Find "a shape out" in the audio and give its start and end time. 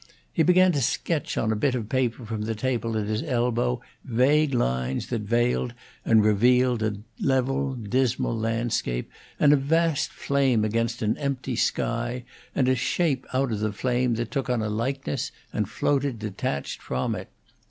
12.67-13.51